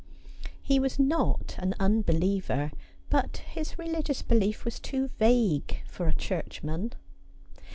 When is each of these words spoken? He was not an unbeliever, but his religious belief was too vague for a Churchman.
He 0.63 0.79
was 0.79 0.97
not 0.97 1.53
an 1.59 1.75
unbeliever, 1.79 2.71
but 3.11 3.37
his 3.51 3.77
religious 3.77 4.23
belief 4.23 4.65
was 4.65 4.79
too 4.79 5.09
vague 5.19 5.83
for 5.85 6.07
a 6.07 6.13
Churchman. 6.15 6.93